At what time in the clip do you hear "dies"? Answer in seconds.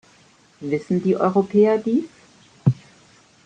1.77-2.05